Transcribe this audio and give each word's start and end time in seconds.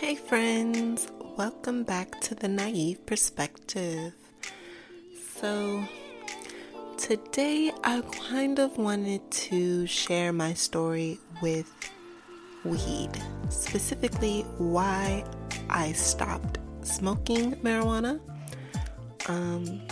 Hey, 0.00 0.14
friends, 0.14 1.08
welcome 1.36 1.82
back 1.82 2.20
to 2.20 2.36
the 2.36 2.46
Naive 2.46 3.04
Perspective. 3.04 4.12
So, 5.34 5.82
today 6.96 7.72
I 7.82 8.02
kind 8.30 8.60
of 8.60 8.78
wanted 8.78 9.28
to 9.28 9.88
share 9.88 10.32
my 10.32 10.54
story 10.54 11.18
with 11.42 11.68
weed, 12.64 13.10
specifically 13.48 14.42
why 14.58 15.24
I 15.68 15.90
stopped 15.92 16.58
smoking 16.82 17.56
marijuana, 17.56 18.20
um, 19.26 19.82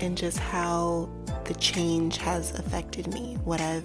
and 0.00 0.18
just 0.18 0.40
how 0.40 1.08
the 1.44 1.54
change 1.54 2.16
has 2.16 2.58
affected 2.58 3.14
me, 3.14 3.38
what 3.44 3.60
I've 3.60 3.84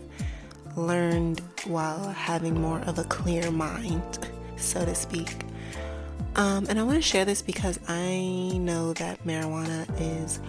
learned 0.75 1.43
while 1.65 2.09
having 2.09 2.59
more 2.59 2.79
of 2.79 2.97
a 2.97 3.03
clear 3.03 3.51
mind, 3.51 4.27
so 4.57 4.83
to 4.85 4.95
speak. 4.95 5.35
Um, 6.35 6.67
and 6.69 6.79
I 6.79 6.83
want 6.83 6.97
to 6.97 7.01
share 7.01 7.25
this 7.25 7.41
because 7.41 7.79
I 7.87 8.57
know 8.59 8.93
that 8.93 9.23
marijuana 9.25 9.87
is 9.99 10.39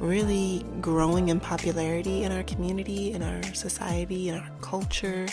really 0.00 0.64
growing 0.80 1.28
in 1.28 1.38
popularity 1.38 2.24
in 2.24 2.32
our 2.32 2.42
community, 2.42 3.12
in 3.12 3.22
our 3.22 3.42
society, 3.54 4.28
in 4.28 4.34
our 4.34 4.50
culture. 4.60 5.26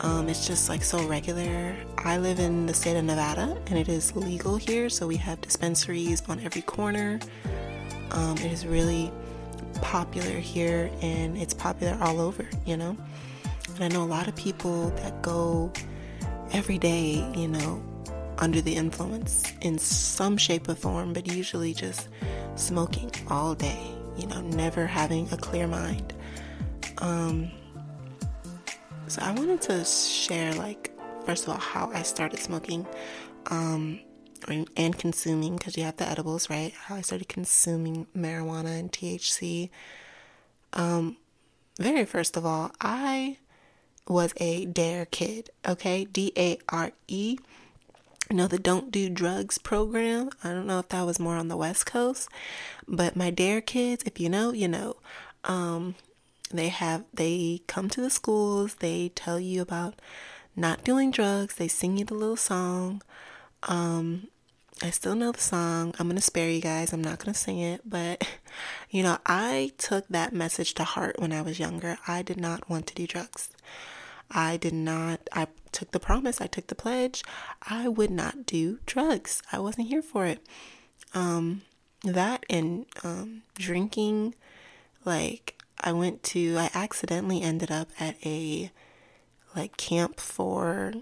Um, 0.00 0.28
it's 0.28 0.46
just 0.46 0.68
like 0.68 0.82
so 0.82 1.06
regular. 1.06 1.74
I 1.98 2.18
live 2.18 2.38
in 2.38 2.66
the 2.66 2.74
state 2.74 2.96
of 2.96 3.04
Nevada 3.04 3.56
and 3.68 3.78
it 3.78 3.88
is 3.88 4.14
legal 4.14 4.56
here, 4.56 4.90
so 4.90 5.06
we 5.06 5.16
have 5.16 5.40
dispensaries 5.40 6.22
on 6.28 6.40
every 6.40 6.62
corner. 6.62 7.18
Um, 8.10 8.36
it 8.38 8.52
is 8.52 8.66
really 8.66 9.10
popular 9.80 10.38
here 10.38 10.90
and 11.00 11.36
it's 11.38 11.54
popular 11.54 11.96
all 12.02 12.20
over, 12.20 12.46
you 12.66 12.76
know? 12.76 12.96
And 13.74 13.84
I 13.84 13.88
know 13.88 14.02
a 14.02 14.06
lot 14.06 14.28
of 14.28 14.36
people 14.36 14.90
that 14.90 15.22
go 15.22 15.72
every 16.52 16.78
day, 16.78 17.24
you 17.36 17.48
know, 17.48 17.82
under 18.38 18.60
the 18.60 18.74
influence 18.74 19.44
in 19.62 19.78
some 19.78 20.36
shape 20.36 20.68
or 20.68 20.74
form, 20.74 21.12
but 21.12 21.26
usually 21.26 21.72
just 21.72 22.08
smoking 22.54 23.10
all 23.28 23.54
day, 23.54 23.80
you 24.16 24.26
know, 24.26 24.40
never 24.40 24.86
having 24.86 25.30
a 25.32 25.36
clear 25.36 25.66
mind. 25.66 26.12
Um, 26.98 27.50
so 29.08 29.22
I 29.22 29.32
wanted 29.32 29.60
to 29.62 29.84
share, 29.84 30.52
like, 30.54 30.92
first 31.24 31.44
of 31.44 31.50
all, 31.50 31.58
how 31.58 31.90
I 31.92 32.02
started 32.02 32.40
smoking 32.40 32.86
um, 33.50 34.00
and 34.76 34.98
consuming, 34.98 35.56
because 35.56 35.76
you 35.76 35.84
have 35.84 35.96
the 35.96 36.08
edibles, 36.08 36.50
right? 36.50 36.72
How 36.72 36.96
I 36.96 37.00
started 37.00 37.28
consuming 37.28 38.06
marijuana 38.16 38.78
and 38.78 38.92
THC. 38.92 39.70
Um, 40.72 41.16
very 41.78 42.04
first 42.04 42.36
of 42.36 42.44
all, 42.44 42.70
I 42.80 43.38
was 44.08 44.32
a 44.38 44.66
DARE 44.66 45.06
kid, 45.06 45.50
okay? 45.66 46.04
D 46.04 46.32
A 46.36 46.58
R 46.68 46.92
E. 47.08 47.38
Know, 48.28 48.48
the 48.48 48.58
Don't 48.58 48.90
Do 48.90 49.08
Drugs 49.08 49.56
program. 49.56 50.30
I 50.42 50.48
don't 50.48 50.66
know 50.66 50.80
if 50.80 50.88
that 50.88 51.06
was 51.06 51.20
more 51.20 51.36
on 51.36 51.46
the 51.46 51.56
West 51.56 51.86
Coast, 51.86 52.28
but 52.88 53.14
my 53.14 53.30
DARE 53.30 53.60
kids, 53.60 54.02
if 54.04 54.18
you 54.18 54.28
know, 54.28 54.52
you 54.52 54.66
know. 54.66 54.96
Um, 55.44 55.94
they 56.50 56.68
have, 56.68 57.04
they 57.14 57.60
come 57.66 57.88
to 57.90 58.00
the 58.00 58.10
schools, 58.10 58.76
they 58.76 59.10
tell 59.10 59.38
you 59.38 59.62
about 59.62 59.94
not 60.56 60.84
doing 60.84 61.10
drugs, 61.10 61.54
they 61.54 61.68
sing 61.68 61.98
you 61.98 62.04
the 62.04 62.14
little 62.14 62.36
song. 62.36 63.02
Um, 63.64 64.28
I 64.82 64.90
still 64.90 65.14
know 65.14 65.32
the 65.32 65.40
song. 65.40 65.94
I'm 65.98 66.10
to 66.10 66.20
spare 66.20 66.50
you 66.50 66.60
guys. 66.60 66.92
I'm 66.92 67.02
not 67.02 67.18
to 67.20 67.34
sing 67.34 67.58
it, 67.58 67.80
but 67.84 68.26
you 68.90 69.02
know, 69.02 69.18
I 69.24 69.72
took 69.78 70.06
that 70.08 70.32
message 70.34 70.74
to 70.74 70.84
heart 70.84 71.18
when 71.18 71.32
I 71.32 71.42
was 71.42 71.58
younger. 71.58 71.96
I 72.06 72.22
did 72.22 72.38
not 72.38 72.68
want 72.68 72.86
to 72.88 72.94
do 72.94 73.06
drugs. 73.06 73.50
I 74.30 74.56
did 74.56 74.74
not, 74.74 75.28
I 75.32 75.48
took 75.72 75.92
the 75.92 76.00
promise, 76.00 76.40
I 76.40 76.46
took 76.46 76.66
the 76.66 76.74
pledge. 76.74 77.22
I 77.62 77.88
would 77.88 78.10
not 78.10 78.46
do 78.46 78.78
drugs. 78.86 79.42
I 79.52 79.58
wasn't 79.58 79.88
here 79.88 80.02
for 80.02 80.26
it. 80.26 80.44
Um, 81.14 81.62
that 82.02 82.44
and 82.50 82.86
um, 83.04 83.42
drinking, 83.54 84.34
like, 85.04 85.62
I 85.80 85.92
went 85.92 86.22
to, 86.24 86.56
I 86.58 86.70
accidentally 86.74 87.42
ended 87.42 87.70
up 87.70 87.88
at 88.00 88.16
a 88.24 88.70
like 89.54 89.76
camp 89.76 90.20
for 90.20 90.92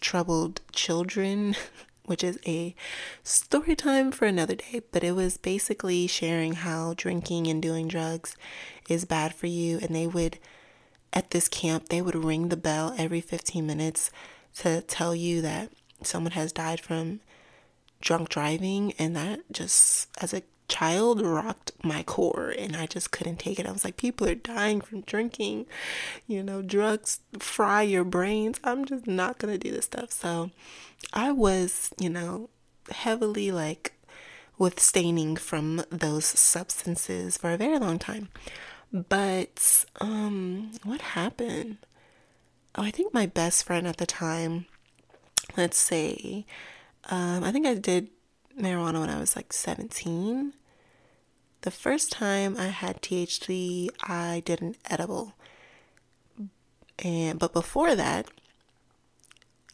troubled 0.00 0.62
children, 0.72 1.54
which 2.04 2.24
is 2.24 2.38
a 2.46 2.74
story 3.22 3.76
time 3.76 4.10
for 4.10 4.24
another 4.24 4.54
day. 4.56 4.82
But 4.90 5.04
it 5.04 5.12
was 5.12 5.36
basically 5.36 6.06
sharing 6.06 6.54
how 6.54 6.94
drinking 6.96 7.46
and 7.46 7.62
doing 7.62 7.88
drugs 7.88 8.36
is 8.88 9.04
bad 9.04 9.34
for 9.34 9.46
you. 9.46 9.78
And 9.78 9.94
they 9.94 10.06
would, 10.06 10.38
at 11.12 11.30
this 11.30 11.48
camp, 11.48 11.88
they 11.88 12.02
would 12.02 12.14
ring 12.14 12.48
the 12.48 12.56
bell 12.56 12.94
every 12.96 13.20
15 13.20 13.66
minutes 13.66 14.10
to 14.58 14.82
tell 14.82 15.14
you 15.14 15.40
that 15.42 15.70
someone 16.02 16.32
has 16.32 16.52
died 16.52 16.80
from 16.80 17.20
drunk 18.00 18.28
driving. 18.28 18.92
And 18.98 19.16
that 19.16 19.40
just, 19.52 20.08
as 20.20 20.32
a 20.32 20.42
child 20.70 21.20
rocked 21.20 21.72
my 21.82 22.02
core 22.04 22.54
and 22.56 22.76
I 22.76 22.86
just 22.86 23.10
couldn't 23.10 23.40
take 23.40 23.58
it. 23.58 23.66
I 23.66 23.72
was 23.72 23.84
like, 23.84 23.96
people 23.96 24.26
are 24.28 24.36
dying 24.36 24.80
from 24.80 25.00
drinking, 25.02 25.66
you 26.26 26.42
know, 26.42 26.62
drugs 26.62 27.20
fry 27.38 27.82
your 27.82 28.04
brains. 28.04 28.60
I'm 28.62 28.84
just 28.84 29.06
not 29.06 29.38
gonna 29.38 29.58
do 29.58 29.72
this 29.72 29.86
stuff. 29.86 30.12
So 30.12 30.50
I 31.12 31.32
was, 31.32 31.90
you 31.98 32.08
know, 32.08 32.50
heavily 32.90 33.50
like 33.50 33.94
withstanding 34.58 35.36
from 35.36 35.82
those 35.90 36.24
substances 36.24 37.36
for 37.36 37.50
a 37.50 37.56
very 37.56 37.78
long 37.78 37.98
time. 37.98 38.28
But 38.92 39.84
um 40.00 40.72
what 40.84 41.00
happened? 41.00 41.78
Oh, 42.74 42.82
I 42.82 42.90
think 42.90 43.12
my 43.12 43.26
best 43.26 43.64
friend 43.64 43.86
at 43.86 43.96
the 43.96 44.06
time, 44.06 44.66
let's 45.56 45.78
say, 45.78 46.46
um, 47.10 47.42
I 47.42 47.50
think 47.50 47.66
I 47.66 47.74
did 47.74 48.08
marijuana 48.58 49.00
when 49.00 49.10
I 49.10 49.18
was 49.18 49.34
like 49.36 49.52
17. 49.52 50.54
The 51.62 51.70
first 51.70 52.12
time 52.12 52.56
I 52.56 52.68
had 52.68 53.02
THC, 53.02 53.90
I 54.02 54.42
did 54.44 54.62
an 54.62 54.76
edible. 54.88 55.34
And 56.98 57.38
but 57.38 57.52
before 57.52 57.94
that, 57.94 58.28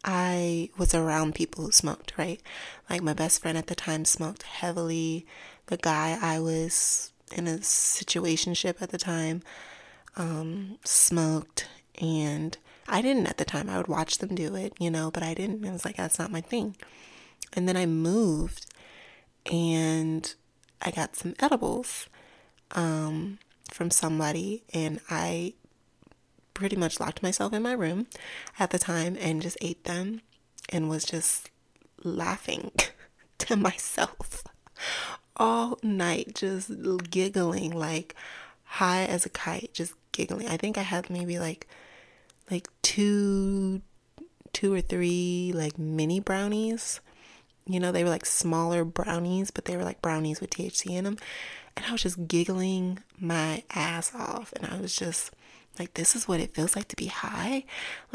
I 0.04 0.70
was 0.78 0.94
around 0.94 1.34
people 1.34 1.64
who 1.64 1.72
smoked, 1.72 2.12
right? 2.16 2.40
Like 2.88 3.02
my 3.02 3.12
best 3.14 3.42
friend 3.42 3.58
at 3.58 3.66
the 3.66 3.74
time 3.74 4.04
smoked 4.04 4.44
heavily. 4.44 5.26
The 5.66 5.76
guy 5.76 6.18
I 6.20 6.38
was 6.38 7.12
in 7.32 7.46
a 7.46 7.58
situationship 7.58 8.80
at 8.80 8.90
the 8.90 8.98
time 8.98 9.42
um, 10.16 10.78
smoked, 10.84 11.68
and 12.00 12.56
I 12.88 13.02
didn't 13.02 13.26
at 13.26 13.38
the 13.38 13.44
time. 13.44 13.68
I 13.68 13.76
would 13.76 13.88
watch 13.88 14.18
them 14.18 14.34
do 14.34 14.54
it, 14.54 14.72
you 14.78 14.90
know, 14.90 15.10
but 15.10 15.22
I 15.22 15.34
didn't. 15.34 15.66
I 15.66 15.72
was 15.72 15.84
like, 15.84 15.96
that's 15.96 16.18
not 16.18 16.30
my 16.30 16.40
thing. 16.40 16.76
And 17.52 17.68
then 17.68 17.76
I 17.76 17.86
moved, 17.86 18.66
and 19.50 20.34
I 20.80 20.90
got 20.90 21.16
some 21.16 21.34
edibles 21.38 22.08
um, 22.72 23.38
from 23.70 23.90
somebody, 23.90 24.64
and 24.72 25.00
I 25.10 25.54
pretty 26.54 26.76
much 26.76 26.98
locked 26.98 27.22
myself 27.22 27.52
in 27.52 27.62
my 27.62 27.72
room 27.72 28.06
at 28.58 28.70
the 28.70 28.78
time 28.78 29.16
and 29.20 29.42
just 29.42 29.58
ate 29.60 29.84
them 29.84 30.22
and 30.70 30.88
was 30.88 31.04
just 31.04 31.50
laughing 32.02 32.72
to 33.38 33.56
myself 33.56 34.42
all 35.36 35.78
night, 35.82 36.34
just 36.34 36.70
giggling 37.10 37.72
like 37.72 38.14
high 38.64 39.04
as 39.04 39.26
a 39.26 39.30
kite, 39.30 39.70
just 39.72 39.94
giggling. 40.12 40.48
I 40.48 40.56
think 40.56 40.78
I 40.78 40.82
had 40.82 41.10
maybe 41.10 41.38
like 41.38 41.66
like 42.50 42.68
two 42.82 43.82
two 44.52 44.72
or 44.72 44.80
three 44.80 45.52
like 45.54 45.78
mini 45.78 46.20
brownies 46.20 47.00
you 47.66 47.80
know, 47.80 47.90
they 47.90 48.04
were 48.04 48.10
like 48.10 48.26
smaller 48.26 48.84
brownies, 48.84 49.50
but 49.50 49.64
they 49.64 49.76
were 49.76 49.84
like 49.84 50.00
brownies 50.00 50.40
with 50.40 50.50
THC 50.50 50.90
in 50.90 51.04
them. 51.04 51.18
And 51.76 51.84
I 51.84 51.92
was 51.92 52.02
just 52.02 52.28
giggling 52.28 53.00
my 53.18 53.64
ass 53.74 54.14
off. 54.14 54.52
And 54.54 54.66
I 54.72 54.80
was 54.80 54.94
just 54.94 55.32
like, 55.78 55.94
this 55.94 56.14
is 56.14 56.28
what 56.28 56.40
it 56.40 56.54
feels 56.54 56.76
like 56.76 56.88
to 56.88 56.96
be 56.96 57.06
high. 57.06 57.64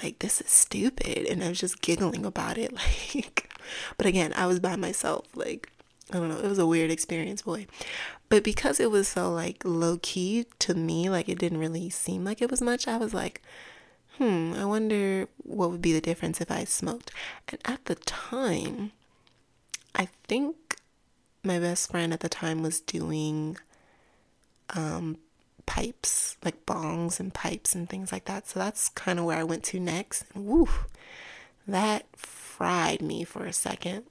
Like, 0.02 0.20
this 0.20 0.42
is 0.42 0.50
stupid. 0.50 1.28
And 1.28 1.44
I 1.44 1.50
was 1.50 1.60
just 1.60 1.82
giggling 1.82 2.26
about 2.26 2.58
it. 2.58 2.74
Like, 3.14 3.50
but 3.98 4.08
again, 4.08 4.34
I 4.36 4.48
was 4.48 4.60
by 4.60 4.76
myself. 4.76 5.28
Like, 5.36 5.70
I 6.12 6.18
don't 6.18 6.30
know. 6.30 6.40
It 6.40 6.48
was 6.48 6.60
a 6.60 6.68
weird 6.68 6.92
experience, 6.92 7.44
boy. 7.44 7.68
But 8.30 8.44
because 8.44 8.80
it 8.80 8.92
was 8.92 9.08
so 9.08 9.32
like 9.32 9.64
low 9.64 9.98
key 10.02 10.46
to 10.60 10.74
me, 10.74 11.10
like 11.10 11.30
it 11.30 11.40
didn't 11.40 11.60
really 11.60 11.90
seem 11.90 12.24
like 12.24 12.42
it 12.42 12.52
was 12.52 12.62
much, 12.62 12.88
I 12.88 12.98
was 12.98 13.14
like, 13.14 13.42
hmm, 14.18 14.54
I 14.56 14.66
wonder 14.66 15.28
what 15.38 15.72
would 15.72 15.82
be 15.82 15.94
the 15.94 16.02
difference 16.02 16.42
if 16.42 16.52
I 16.52 16.64
smoked. 16.64 17.12
And 17.48 17.60
at 17.66 17.86
the 17.86 17.96
time, 17.96 18.92
I 19.96 20.08
think 20.28 20.78
my 21.44 21.60
best 21.60 21.90
friend 21.90 22.14
at 22.14 22.20
the 22.20 22.30
time 22.30 22.62
was 22.62 22.80
doing 22.82 23.58
um, 24.72 25.18
pipes, 25.66 26.38
like 26.44 26.66
bongs 26.66 27.20
and 27.20 27.34
pipes 27.34 27.74
and 27.74 27.90
things 27.90 28.12
like 28.12 28.26
that. 28.26 28.48
So 28.48 28.60
that's 28.60 28.90
kind 28.90 29.20
of 29.20 29.26
where 29.26 29.38
I 29.38 29.44
went 29.44 29.64
to 29.66 29.80
next. 29.80 30.26
And 30.34 30.46
woo, 30.46 30.70
that 31.68 32.06
fried 32.16 33.02
me 33.02 33.24
for 33.24 33.46
a 33.46 33.54
second. 33.54 34.04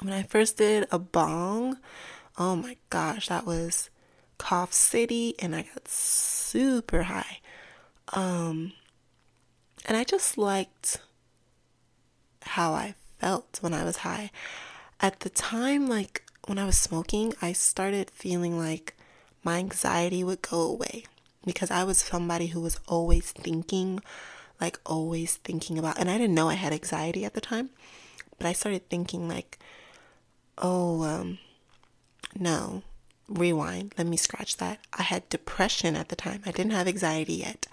When 0.00 0.14
I 0.14 0.22
first 0.22 0.56
did 0.56 0.86
a 0.90 0.98
bong, 0.98 1.76
oh 2.38 2.56
my 2.56 2.76
gosh, 2.88 3.28
that 3.28 3.44
was 3.44 3.90
Cough 4.38 4.72
City, 4.72 5.34
and 5.38 5.54
I 5.54 5.62
got 5.62 5.86
super 5.88 7.02
high. 7.02 7.40
Um, 8.14 8.72
and 9.84 9.98
I 9.98 10.04
just 10.04 10.38
liked 10.38 11.02
how 12.42 12.72
I 12.72 12.94
felt 13.18 13.58
when 13.60 13.74
I 13.74 13.84
was 13.84 13.98
high. 13.98 14.30
At 15.00 15.20
the 15.20 15.28
time, 15.28 15.86
like 15.86 16.22
when 16.46 16.58
I 16.58 16.64
was 16.64 16.78
smoking, 16.78 17.34
I 17.42 17.52
started 17.52 18.10
feeling 18.10 18.58
like 18.58 18.96
my 19.44 19.58
anxiety 19.58 20.24
would 20.24 20.40
go 20.40 20.62
away 20.62 21.04
because 21.44 21.70
I 21.70 21.84
was 21.84 21.98
somebody 21.98 22.48
who 22.48 22.60
was 22.62 22.80
always 22.88 23.32
thinking, 23.32 24.00
like 24.60 24.80
always 24.86 25.36
thinking 25.36 25.78
about, 25.78 25.98
and 25.98 26.10
I 26.10 26.16
didn't 26.16 26.34
know 26.34 26.48
I 26.48 26.54
had 26.54 26.72
anxiety 26.72 27.26
at 27.26 27.34
the 27.34 27.40
time, 27.42 27.68
but 28.38 28.46
I 28.46 28.54
started 28.54 28.88
thinking 28.88 29.28
like, 29.28 29.58
oh, 30.60 31.02
um, 31.02 31.38
no, 32.38 32.82
rewind, 33.28 33.94
let 33.96 34.06
me 34.06 34.16
scratch 34.16 34.56
that. 34.58 34.78
I 34.92 35.02
had 35.02 35.28
depression 35.28 35.96
at 35.96 36.08
the 36.08 36.16
time. 36.16 36.42
I 36.44 36.50
didn't 36.50 36.72
have 36.72 36.88
anxiety 36.88 37.34
yet. 37.34 37.66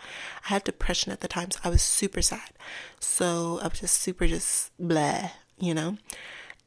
I 0.46 0.50
had 0.50 0.64
depression 0.64 1.12
at 1.12 1.22
the 1.22 1.28
time, 1.28 1.52
so 1.52 1.60
I 1.64 1.70
was 1.70 1.82
super 1.82 2.22
sad. 2.22 2.52
So 3.00 3.60
I 3.62 3.68
was 3.68 3.80
just 3.80 4.00
super 4.00 4.28
just 4.28 4.72
blah, 4.80 5.32
you 5.58 5.74
know? 5.74 5.98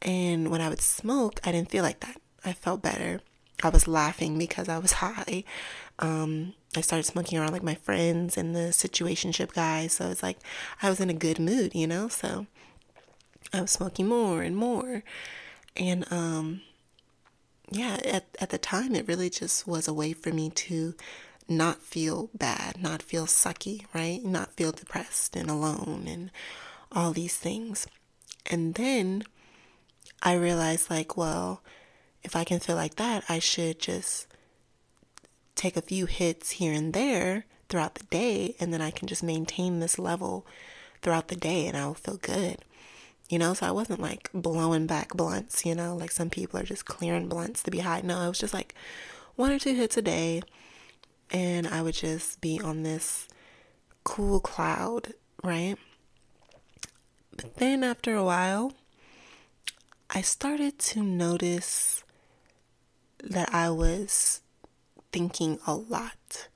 And 0.02 0.50
when 0.50 0.61
I 0.61 0.69
would 0.69 0.81
smoke, 0.81 1.40
I 1.44 1.52
didn't 1.52 1.70
feel 1.70 1.82
like 1.82 2.00
that. 2.00 2.20
I 2.44 2.52
felt 2.52 2.82
better. 2.82 3.20
I 3.62 3.69
was 3.69 3.87
laughing 3.87 4.38
because 4.38 4.69
I 4.69 4.78
was 4.78 4.93
high. 5.05 5.44
Um, 5.99 6.55
I 6.76 6.81
started 6.81 7.05
smoking 7.05 7.38
around 7.38 7.52
like 7.52 7.62
my 7.62 7.75
friends 7.75 8.37
and 8.37 8.55
the 8.55 8.70
situationship 8.70 9.52
guys. 9.52 9.93
So 9.93 10.11
it's 10.11 10.22
like 10.22 10.38
I 10.82 10.88
was 10.88 11.00
in 11.00 11.11
a 11.11 11.14
good 11.14 11.38
mood, 11.38 11.75
you 11.75 11.87
know? 11.87 12.08
So 12.08 12.46
I 13.52 13.61
was 13.61 13.70
smoking 13.70 14.08
more 14.08 14.43
and 14.43 14.56
more. 14.56 15.02
And 15.76 16.11
um 16.12 16.62
yeah, 17.70 17.99
at, 18.05 18.26
at 18.40 18.50
the 18.50 18.58
time, 18.58 18.94
it 18.94 19.06
really 19.06 19.31
just 19.31 19.67
was 19.67 19.87
a 19.87 19.94
way 19.94 20.12
for 20.12 20.32
me 20.32 20.50
to 20.50 20.94
not 21.49 21.82
feel 21.82 22.28
bad, 22.34 22.82
not 22.82 23.02
feel 23.02 23.26
sucky, 23.26 23.84
right? 23.94 24.25
Not 24.25 24.55
feel 24.55 24.72
depressed 24.72 25.37
and 25.37 25.49
alone 25.49 26.06
and 26.08 26.31
all 26.90 27.12
these 27.12 27.37
things. 27.37 27.87
And 28.46 28.75
then 28.75 29.22
I 30.22 30.34
realized, 30.34 30.90
like, 30.90 31.17
well, 31.17 31.62
if 32.25 32.34
I 32.34 32.44
can 32.44 32.58
feel 32.58 32.76
like 32.76 32.96
that, 32.96 33.25
I 33.28 33.38
should 33.38 33.78
just 33.78 34.26
take 35.55 35.76
a 35.76 35.82
few 35.82 36.06
hits 36.06 36.52
here 36.52 36.72
and 36.72 36.93
there 36.93 37.46
throughout 37.69 37.94
the 37.94 38.05
day, 38.05 38.56
and 38.58 38.72
then 38.72 38.82
I 38.82 38.90
can 38.90 39.06
just 39.06 39.22
maintain 39.22 39.78
this 39.78 39.99
level 39.99 40.44
throughout 41.02 41.28
the 41.28 41.37
day 41.37 41.67
and 41.67 41.76
I'll 41.76 41.94
feel 41.94 42.17
good 42.17 42.58
you 43.31 43.38
know 43.38 43.55
so 43.55 43.65
i 43.65 43.71
wasn't 43.71 44.00
like 44.00 44.29
blowing 44.35 44.87
back 44.87 45.15
blunts 45.15 45.65
you 45.65 45.75
know 45.75 45.97
like 45.97 46.11
some 46.11 46.29
people 46.29 46.59
are 46.59 46.65
just 46.65 46.85
clearing 46.85 47.29
blunts 47.29 47.62
to 47.62 47.71
be 47.71 47.79
high. 47.79 48.00
No 48.03 48.21
it 48.23 48.29
was 48.29 48.38
just 48.41 48.53
like 48.53 48.75
one 49.37 49.53
or 49.53 49.59
two 49.59 49.75
hits 49.75 49.97
a 49.97 50.03
day 50.03 50.43
and 51.31 51.67
i 51.69 51.81
would 51.81 51.94
just 51.94 52.41
be 52.41 52.61
on 52.61 52.82
this 52.82 53.29
cool 54.05 54.41
cloud 54.41 55.15
right? 55.43 55.77
But 57.37 57.56
then 57.56 57.82
after 57.85 58.15
a 58.15 58.25
while 58.25 58.75
i 60.11 60.21
started 60.21 60.79
to 60.81 61.03
notice 61.03 62.03
that 63.23 63.55
i 63.55 63.71
was 63.71 64.41
thinking 65.12 65.59
a 65.67 65.75
lot 65.75 66.49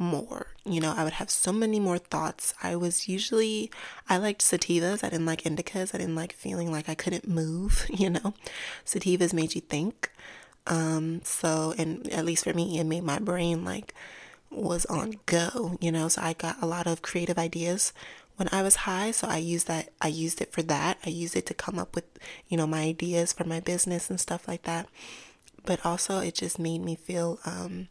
more. 0.00 0.46
You 0.64 0.80
know, 0.80 0.94
I 0.96 1.04
would 1.04 1.12
have 1.14 1.30
so 1.30 1.52
many 1.52 1.78
more 1.78 1.98
thoughts. 1.98 2.54
I 2.62 2.74
was 2.74 3.06
usually, 3.06 3.70
I 4.08 4.16
liked 4.16 4.40
sativas. 4.40 5.04
I 5.04 5.10
didn't 5.10 5.26
like 5.26 5.42
indicas. 5.42 5.94
I 5.94 5.98
didn't 5.98 6.16
like 6.16 6.32
feeling 6.32 6.72
like 6.72 6.88
I 6.88 6.94
couldn't 6.94 7.28
move, 7.28 7.86
you 7.90 8.10
know. 8.10 8.34
Sativas 8.84 9.32
made 9.32 9.54
you 9.54 9.60
think. 9.60 10.10
Um, 10.66 11.20
so, 11.22 11.74
and 11.78 12.10
at 12.10 12.24
least 12.24 12.44
for 12.44 12.54
me, 12.54 12.80
it 12.80 12.84
made 12.84 13.04
my 13.04 13.18
brain 13.18 13.64
like 13.64 13.94
was 14.50 14.86
on 14.86 15.14
go, 15.26 15.76
you 15.80 15.92
know. 15.92 16.08
So 16.08 16.22
I 16.22 16.32
got 16.32 16.60
a 16.62 16.66
lot 16.66 16.86
of 16.86 17.02
creative 17.02 17.38
ideas 17.38 17.92
when 18.36 18.48
I 18.50 18.62
was 18.62 18.76
high. 18.76 19.10
So 19.10 19.28
I 19.28 19.36
used 19.36 19.66
that, 19.68 19.90
I 20.00 20.08
used 20.08 20.40
it 20.40 20.50
for 20.50 20.62
that. 20.62 20.98
I 21.04 21.10
used 21.10 21.36
it 21.36 21.44
to 21.46 21.54
come 21.54 21.78
up 21.78 21.94
with, 21.94 22.06
you 22.48 22.56
know, 22.56 22.66
my 22.66 22.80
ideas 22.80 23.32
for 23.34 23.44
my 23.44 23.60
business 23.60 24.08
and 24.08 24.18
stuff 24.18 24.48
like 24.48 24.62
that. 24.62 24.88
But 25.66 25.84
also, 25.84 26.20
it 26.20 26.36
just 26.36 26.58
made 26.58 26.82
me 26.82 26.96
feel, 26.96 27.38
um, 27.44 27.88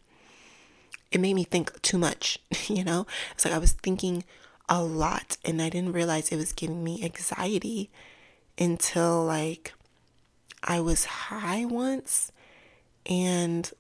it 1.12 1.20
made 1.20 1.34
me 1.34 1.44
think 1.44 1.82
too 1.82 1.98
much, 1.98 2.40
you 2.68 2.84
know? 2.84 3.06
It's 3.34 3.46
like 3.46 3.54
I 3.54 3.60
was 3.60 3.74
thinking 3.74 4.24
a 4.68 4.84
lot 4.84 5.38
and 5.44 5.62
I 5.62 5.70
didn't 5.70 5.94
realize 5.94 6.32
it 6.32 6.38
was 6.38 6.54
giving 6.54 6.84
me 6.84 7.04
anxiety 7.04 7.90
until 8.58 9.26
like 9.26 9.74
I 10.64 10.80
was 10.80 11.06
high 11.06 11.66
once 11.66 12.32
and 13.06 13.72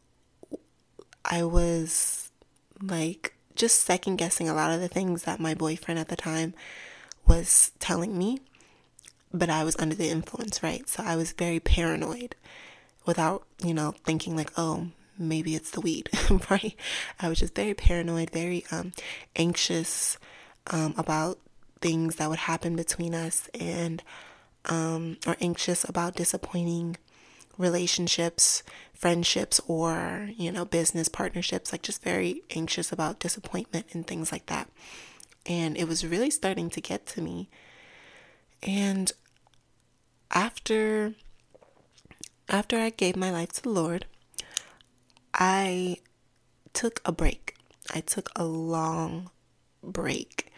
I 1.23 1.43
was 1.43 2.31
like 2.81 3.35
just 3.55 3.81
second 3.81 4.15
guessing 4.15 4.49
a 4.49 4.53
lot 4.53 4.71
of 4.71 4.79
the 4.79 4.87
things 4.87 5.23
that 5.23 5.39
my 5.39 5.53
boyfriend 5.53 5.99
at 5.99 6.07
the 6.07 6.15
time 6.15 6.53
was 7.27 7.71
telling 7.77 8.17
me, 8.17 8.39
but 9.33 9.49
I 9.49 9.63
was 9.63 9.75
under 9.77 9.95
the 9.95 10.09
influence, 10.09 10.63
right? 10.63 10.87
So 10.87 11.03
I 11.05 11.15
was 11.15 11.33
very 11.33 11.59
paranoid 11.59 12.35
without, 13.05 13.43
you 13.63 13.73
know, 13.73 13.93
thinking 14.05 14.35
like, 14.35 14.51
oh, 14.57 14.87
maybe 15.19 15.55
it's 15.55 15.71
the 15.71 15.81
weed, 15.81 16.09
right? 16.49 16.75
I 17.19 17.29
was 17.29 17.39
just 17.39 17.55
very 17.55 17.73
paranoid, 17.73 18.31
very 18.31 18.65
um, 18.71 18.93
anxious 19.35 20.17
um, 20.67 20.93
about 20.97 21.39
things 21.81 22.15
that 22.15 22.29
would 22.29 22.39
happen 22.39 22.75
between 22.75 23.13
us, 23.13 23.49
and 23.59 24.01
um, 24.65 25.17
or 25.27 25.35
anxious 25.41 25.83
about 25.87 26.15
disappointing 26.15 26.97
relationships, 27.57 28.63
friendships, 28.93 29.59
or 29.67 30.29
you 30.37 30.51
know, 30.51 30.65
business 30.65 31.09
partnerships. 31.09 31.71
Like 31.71 31.81
just 31.81 32.03
very 32.03 32.41
anxious 32.55 32.91
about 32.91 33.19
disappointment 33.19 33.87
and 33.91 34.07
things 34.07 34.31
like 34.31 34.47
that. 34.47 34.69
And 35.45 35.77
it 35.77 35.87
was 35.87 36.05
really 36.05 36.29
starting 36.29 36.69
to 36.71 36.81
get 36.81 37.05
to 37.07 37.21
me. 37.21 37.49
And 38.63 39.11
after 40.31 41.13
after 42.47 42.79
I 42.79 42.89
gave 42.89 43.15
my 43.15 43.31
life 43.31 43.51
to 43.53 43.63
the 43.63 43.69
Lord, 43.69 44.05
I 45.39 45.97
took 46.73 47.01
a 47.05 47.11
break. 47.13 47.55
I 47.93 48.01
took 48.01 48.29
a 48.35 48.43
long 48.43 49.31
break. 49.81 50.51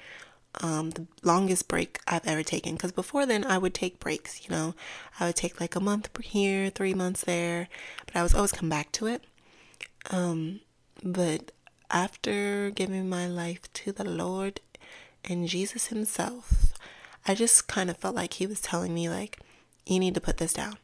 Um, 0.60 0.90
the 0.90 1.08
longest 1.24 1.68
break 1.68 2.00
I've 2.08 2.28
ever 2.28 2.44
taken. 2.44 2.74
Because 2.74 2.92
before 2.92 3.26
then, 3.26 3.46
I 3.46 3.58
would 3.58 3.76
take 3.76 4.00
breaks, 4.00 4.44
you 4.44 4.50
know. 4.50 4.74
I 5.20 5.28
would 5.28 5.36
take 5.36 5.62
like 5.62 5.76
a 5.76 5.80
month 5.80 6.10
here, 6.22 6.70
three 6.70 6.96
months 6.96 7.24
there, 7.24 7.70
but 8.08 8.16
I 8.16 8.24
was 8.24 8.34
always 8.34 8.52
come 8.52 8.68
back 8.68 8.92
to 8.94 9.06
it. 9.06 9.24
Um, 10.10 10.62
but 11.04 11.52
after 11.90 12.72
giving 12.72 13.08
my 13.08 13.28
life 13.28 13.72
to 13.74 13.92
the 13.92 14.04
Lord 14.04 14.60
and 15.24 15.48
Jesus 15.48 15.88
Himself, 15.88 16.74
I 17.28 17.36
just 17.36 17.68
kind 17.68 17.90
of 17.90 17.98
felt 17.98 18.16
like 18.16 18.34
He 18.34 18.48
was 18.48 18.60
telling 18.60 18.94
me, 18.94 19.08
like, 19.08 19.40
you 19.86 20.00
need 20.00 20.16
to 20.16 20.22
put 20.22 20.38
this 20.38 20.54
down. 20.54 20.78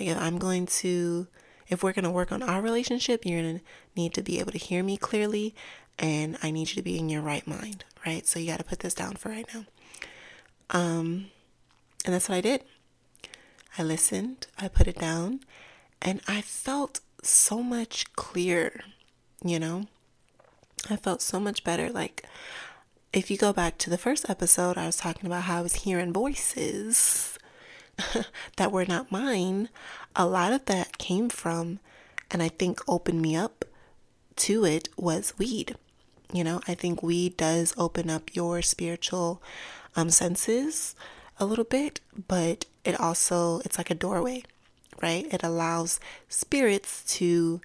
Like, 0.00 0.08
if 0.08 0.18
I'm 0.18 0.38
going 0.38 0.66
to 0.66 1.28
if 1.68 1.82
we're 1.82 1.92
going 1.92 2.04
to 2.04 2.10
work 2.10 2.32
on 2.32 2.42
our 2.42 2.60
relationship, 2.60 3.24
you're 3.24 3.42
going 3.42 3.58
to 3.58 3.64
need 3.96 4.14
to 4.14 4.22
be 4.22 4.38
able 4.40 4.52
to 4.52 4.58
hear 4.58 4.82
me 4.82 4.96
clearly 4.96 5.54
and 5.98 6.36
I 6.42 6.50
need 6.50 6.70
you 6.70 6.74
to 6.76 6.82
be 6.82 6.98
in 6.98 7.08
your 7.08 7.22
right 7.22 7.46
mind, 7.46 7.84
right? 8.04 8.26
So 8.26 8.38
you 8.38 8.48
got 8.48 8.58
to 8.58 8.64
put 8.64 8.80
this 8.80 8.94
down 8.94 9.14
for 9.14 9.28
right 9.28 9.46
now. 9.54 9.64
Um 10.70 11.26
and 12.04 12.12
that's 12.12 12.28
what 12.28 12.36
I 12.36 12.40
did. 12.40 12.64
I 13.78 13.82
listened, 13.82 14.46
I 14.58 14.68
put 14.68 14.86
it 14.86 14.98
down, 14.98 15.40
and 16.02 16.20
I 16.28 16.42
felt 16.42 17.00
so 17.22 17.62
much 17.62 18.12
clearer, 18.14 18.80
you 19.42 19.58
know? 19.58 19.86
I 20.90 20.96
felt 20.96 21.22
so 21.22 21.40
much 21.40 21.64
better 21.64 21.90
like 21.90 22.26
if 23.12 23.30
you 23.30 23.38
go 23.38 23.52
back 23.52 23.78
to 23.78 23.90
the 23.90 23.96
first 23.96 24.28
episode, 24.28 24.76
I 24.76 24.86
was 24.86 24.96
talking 24.96 25.26
about 25.26 25.44
how 25.44 25.60
I 25.60 25.62
was 25.62 25.76
hearing 25.76 26.12
voices 26.12 27.38
that 28.56 28.72
were 28.72 28.84
not 28.84 29.12
mine, 29.12 29.68
a 30.16 30.26
lot 30.26 30.52
of 30.52 30.64
that 30.66 30.98
came 30.98 31.28
from, 31.28 31.80
and 32.30 32.42
I 32.42 32.48
think 32.48 32.80
opened 32.88 33.20
me 33.22 33.36
up 33.36 33.64
to 34.36 34.64
it, 34.64 34.88
was 34.96 35.34
weed. 35.38 35.76
You 36.32 36.44
know, 36.44 36.60
I 36.66 36.74
think 36.74 37.02
weed 37.02 37.36
does 37.36 37.74
open 37.76 38.10
up 38.10 38.34
your 38.34 38.62
spiritual 38.62 39.42
um, 39.94 40.10
senses 40.10 40.94
a 41.38 41.44
little 41.44 41.64
bit, 41.64 42.00
but 42.28 42.66
it 42.84 42.98
also, 43.00 43.60
it's 43.60 43.78
like 43.78 43.90
a 43.90 43.94
doorway, 43.94 44.42
right? 45.02 45.26
It 45.32 45.42
allows 45.42 46.00
spirits 46.28 47.04
to 47.16 47.60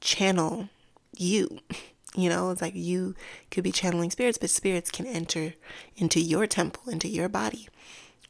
channel 0.00 0.68
you. 1.16 1.60
You 2.16 2.28
know, 2.28 2.50
it's 2.50 2.62
like 2.62 2.76
you 2.76 3.16
could 3.50 3.64
be 3.64 3.72
channeling 3.72 4.12
spirits, 4.12 4.38
but 4.38 4.48
spirits 4.48 4.92
can 4.92 5.04
enter 5.04 5.54
into 5.96 6.20
your 6.20 6.46
temple, 6.46 6.88
into 6.88 7.08
your 7.08 7.28
body. 7.28 7.66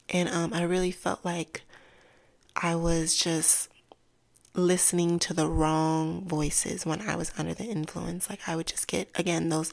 And 0.09 0.27
um, 0.31 0.55
I 0.55 0.63
really 0.63 0.91
felt 0.91 1.23
like 1.23 1.61
I 2.57 2.75
was 2.77 3.17
just 3.17 3.69
listening 4.55 5.19
to 5.19 5.35
the 5.35 5.49
wrong 5.49 6.25
voices 6.27 6.87
when 6.87 7.01
I 7.03 7.17
was 7.17 7.33
under 7.37 7.55
the 7.55 7.65
influence. 7.65 8.31
Like 8.31 8.49
I 8.49 8.57
would 8.57 8.67
just 8.67 8.87
get, 8.87 9.09
again, 9.17 9.49
those 9.49 9.73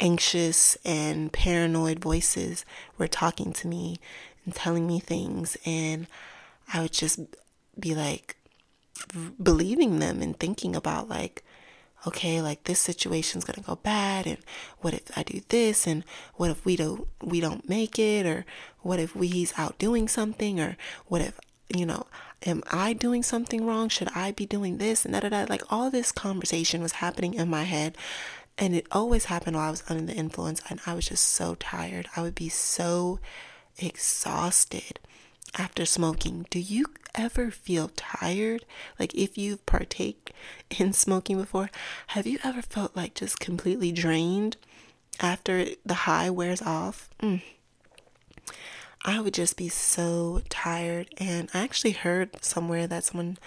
anxious 0.00 0.76
and 0.84 1.32
paranoid 1.32 2.00
voices 2.00 2.64
were 2.96 3.08
talking 3.08 3.52
to 3.52 3.68
me 3.68 3.98
and 4.44 4.54
telling 4.54 4.86
me 4.86 4.98
things. 4.98 5.56
And 5.64 6.06
I 6.72 6.82
would 6.82 6.92
just 6.92 7.20
be 7.78 7.94
like 7.94 8.36
believing 9.40 10.00
them 10.00 10.20
and 10.20 10.38
thinking 10.38 10.74
about, 10.74 11.08
like, 11.08 11.44
okay, 12.06 12.40
like 12.42 12.64
this 12.64 12.80
situation's 12.80 13.44
gonna 13.44 13.64
go 13.66 13.76
bad, 13.76 14.26
and 14.26 14.38
what 14.80 14.94
if 14.94 15.16
I 15.16 15.22
do 15.22 15.40
this, 15.48 15.86
and 15.86 16.04
what 16.34 16.50
if 16.50 16.64
we 16.64 16.76
don't 16.76 17.06
we 17.22 17.40
don't 17.40 17.68
make 17.68 17.98
it, 17.98 18.26
or 18.26 18.44
what 18.80 18.98
if 18.98 19.14
we, 19.14 19.28
he's 19.28 19.52
out 19.56 19.78
doing 19.78 20.08
something, 20.08 20.60
or 20.60 20.76
what 21.06 21.20
if 21.20 21.38
you 21.74 21.86
know, 21.86 22.06
am 22.46 22.62
I 22.70 22.92
doing 22.92 23.22
something 23.22 23.66
wrong? 23.66 23.88
Should 23.88 24.08
I 24.14 24.32
be 24.32 24.46
doing 24.46 24.78
this 24.78 25.04
and 25.04 25.14
da 25.14 25.20
da 25.20 25.28
da? 25.28 25.46
Like 25.48 25.62
all 25.70 25.90
this 25.90 26.12
conversation 26.12 26.80
was 26.80 26.92
happening 26.92 27.34
in 27.34 27.48
my 27.48 27.64
head, 27.64 27.96
and 28.56 28.74
it 28.74 28.86
always 28.90 29.26
happened 29.26 29.56
while 29.56 29.68
I 29.68 29.70
was 29.70 29.84
under 29.88 30.04
the 30.04 30.18
influence, 30.18 30.62
and 30.68 30.80
I 30.86 30.94
was 30.94 31.08
just 31.08 31.24
so 31.24 31.54
tired. 31.56 32.08
I 32.16 32.22
would 32.22 32.34
be 32.34 32.48
so 32.48 33.20
exhausted 33.78 34.98
after 35.56 35.84
smoking. 35.84 36.46
Do 36.50 36.58
you 36.58 36.86
ever 37.14 37.50
feel 37.50 37.90
tired? 37.96 38.64
Like 38.98 39.14
if 39.14 39.36
you've 39.38 39.64
partake 39.66 40.32
in 40.78 40.92
smoking 40.92 41.38
before, 41.38 41.70
have 42.08 42.26
you 42.26 42.38
ever 42.44 42.62
felt 42.62 42.96
like 42.96 43.14
just 43.14 43.40
completely 43.40 43.92
drained 43.92 44.56
after 45.20 45.66
the 45.84 45.94
high 45.94 46.30
wears 46.30 46.62
off? 46.62 47.10
Mm. 47.22 47.42
I 49.08 49.20
would 49.20 49.32
just 49.32 49.56
be 49.56 49.70
so 49.70 50.42
tired. 50.50 51.08
And 51.16 51.48
I 51.54 51.60
actually 51.60 51.92
heard 51.92 52.44
somewhere 52.44 52.86
that 52.86 53.04
someone, 53.04 53.38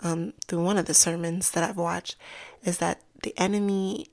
um, 0.00 0.32
through 0.46 0.64
one 0.64 0.78
of 0.78 0.86
the 0.86 0.94
sermons 0.94 1.50
that 1.50 1.62
I've 1.62 1.76
watched, 1.76 2.16
is 2.64 2.78
that 2.78 3.02
the 3.22 3.34
enemy 3.36 4.06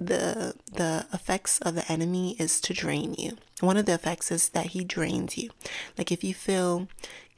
the 0.00 0.54
the 0.72 1.06
effects 1.12 1.58
of 1.58 1.74
the 1.74 1.90
enemy 1.90 2.36
is 2.38 2.60
to 2.62 2.72
drain 2.72 3.14
you. 3.18 3.36
One 3.60 3.76
of 3.76 3.84
the 3.84 3.94
effects 3.94 4.30
is 4.30 4.50
that 4.50 4.66
he 4.66 4.84
drains 4.84 5.36
you. 5.36 5.50
Like 5.98 6.10
if 6.10 6.24
you 6.24 6.32
feel 6.32 6.88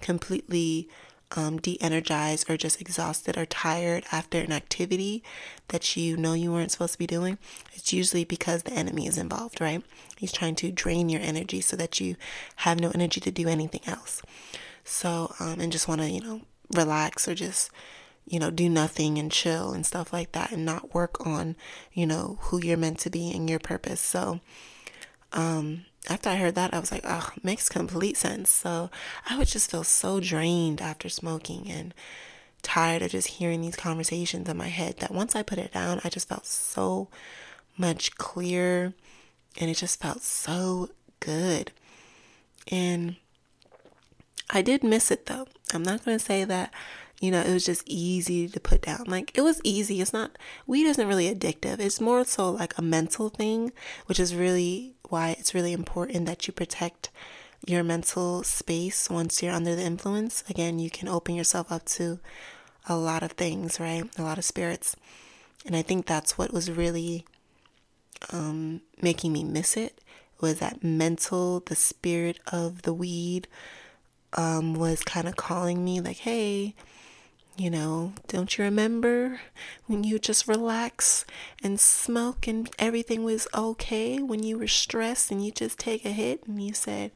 completely 0.01 0.89
um, 1.37 1.59
de-energized 1.59 2.51
or 2.51 2.57
just 2.57 2.81
exhausted 2.81 3.37
or 3.37 3.47
tired 3.47 4.05
after 4.11 4.39
an 4.39 4.53
activity 4.53 5.23
that 5.69 5.97
you 5.97 6.17
know 6.17 6.33
you 6.33 6.53
weren't 6.53 6.73
supposed 6.73 6.95
to 6.95 6.99
be 6.99 7.07
doing, 7.07 7.39
it's 7.73 7.93
usually 7.93 8.25
because 8.25 8.63
the 8.63 8.73
enemy 8.73 9.07
is 9.07 9.19
involved, 9.19 9.61
right? 9.61 9.83
He's 10.17 10.33
trying 10.33 10.57
to 10.57 10.73
drain 10.73 11.09
your 11.09 11.21
energy 11.21 11.61
so 11.61 11.77
that 11.77 12.01
you 12.01 12.17
have 12.57 12.81
no 12.81 12.91
energy 12.91 13.21
to 13.21 13.31
do 13.31 13.49
anything 13.49 13.83
else. 13.87 14.23
So, 14.85 15.35
um, 15.39 15.61
and 15.61 15.73
just 15.73 15.89
want 15.89 16.01
to, 16.01 16.09
you 16.09 16.21
know, 16.21 16.43
relax 16.75 17.29
or 17.29 17.35
just 17.35 17.71
you 18.27 18.39
know, 18.39 18.51
do 18.51 18.69
nothing 18.69 19.19
and 19.19 19.33
chill 19.33 19.73
and 19.73 19.85
stuff 19.85 20.13
like 20.13 20.33
that 20.33 20.53
and 20.53 20.65
not 20.65 20.95
work 20.95 21.27
on, 21.27 21.57
you 21.93 22.07
know, 22.07 22.39
who 22.43 22.63
you're 22.63 22.77
meant 22.77 23.01
to 23.01 23.11
be 23.11 23.33
and 23.33 23.51
your 23.51 23.59
purpose. 23.59 24.01
So, 24.01 24.41
um, 25.33 25.85
after 26.09 26.31
I 26.31 26.37
heard 26.37 26.55
that, 26.55 26.75
I 26.75 26.79
was 26.79 26.91
like, 26.91 27.05
oh, 27.05 27.31
makes 27.43 27.69
complete 27.69 28.17
sense. 28.17 28.51
So 28.51 28.91
I 29.29 29.39
would 29.39 29.49
just 29.49 29.71
feel 29.71 29.85
so 29.85 30.21
drained 30.21 30.81
after 30.81 31.09
smoking 31.09 31.71
and 31.71 31.95
tired 32.63 33.03
of 33.03 33.11
just 33.11 33.29
hearing 33.29 33.61
these 33.61 33.77
conversations 33.77 34.49
in 34.49 34.57
my 34.57 34.69
head 34.69 34.99
that 34.99 35.13
once 35.13 35.35
I 35.35 35.43
put 35.43 35.59
it 35.59 35.73
down, 35.73 36.01
I 36.05 36.09
just 36.09 36.29
felt 36.29 36.47
so 36.47 37.09
much 37.77 38.17
clearer 38.17 38.93
and 39.59 39.71
it 39.71 39.77
just 39.77 40.01
felt 40.01 40.23
so 40.23 40.91
good. 41.21 41.73
And 42.71 43.17
I 44.51 44.63
did 44.63 44.83
miss 44.83 45.11
it 45.11 45.27
though. 45.27 45.47
I'm 45.73 45.83
not 45.83 46.05
going 46.05 46.19
to 46.19 46.25
say 46.25 46.45
that 46.45 46.73
you 47.21 47.31
know, 47.31 47.43
it 47.43 47.53
was 47.53 47.67
just 47.67 47.83
easy 47.87 48.49
to 48.49 48.59
put 48.59 48.81
down. 48.81 49.05
Like 49.07 49.37
it 49.37 49.43
was 49.43 49.61
easy. 49.63 50.01
It's 50.01 50.13
not 50.13 50.39
weed 50.67 50.87
isn't 50.87 51.07
really 51.07 51.33
addictive. 51.33 51.79
It's 51.79 52.01
more 52.01 52.25
so 52.25 52.51
like 52.51 52.77
a 52.79 52.83
mental 52.83 53.29
thing, 53.29 53.73
which 54.07 54.19
is 54.19 54.35
really 54.35 54.95
why 55.11 55.37
it's 55.39 55.55
really 55.55 55.73
important 55.73 56.27
that 56.27 56.47
you 56.47 56.53
protect 56.53 57.11
your 57.67 57.83
mental 57.83 58.43
space 58.43 59.11
once 59.11 59.43
you're 59.43 59.53
under 59.53 59.77
the 59.77 59.83
influence. 59.83 60.43
Again, 60.49 60.79
you 60.79 60.91
can 60.91 61.09
open 61.09 61.35
yourself 61.35 61.71
up 61.71 61.85
to 61.87 62.19
a 62.89 62.97
lot 62.97 63.23
of 63.23 63.33
things, 63.33 63.79
right? 63.79 64.05
A 64.19 64.23
lot 64.23 64.39
of 64.39 64.45
spirits. 64.45 64.97
And 65.67 65.77
I 65.77 65.83
think 65.83 66.07
that's 66.07 66.39
what 66.39 66.53
was 66.53 66.71
really 66.71 67.27
um, 68.33 68.81
making 69.01 69.33
me 69.33 69.45
miss 69.45 69.77
it 69.77 70.01
was 70.41 70.59
that 70.59 70.83
mental, 70.83 71.61
the 71.61 71.77
spirit 71.77 72.39
of 72.51 72.83
the 72.83 72.95
weed 72.95 73.47
um, 74.35 74.75
was 74.75 75.03
kind 75.03 75.29
of 75.29 75.37
calling 75.37 75.85
me 75.85 76.01
like, 76.01 76.19
hey, 76.19 76.75
you 77.61 77.69
know, 77.69 78.15
don't 78.27 78.57
you 78.57 78.65
remember 78.65 79.39
when 79.87 80.03
you 80.03 80.19
just 80.19 80.49
relax 80.49 81.27
and 81.63 81.79
smoke 81.79 82.49
and 82.49 82.71
everything 82.79 83.23
was 83.23 83.47
okay 83.55 84.19
when 84.19 84.43
you 84.43 84.57
were 84.57 84.67
stressed 84.67 85.31
and 85.31 85.45
you 85.45 85.53
just 85.53 85.79
take 85.79 86.07
a 86.07 86.11
hit 86.11 86.43
and 86.47 86.63
you 86.63 86.73
said, 86.73 87.11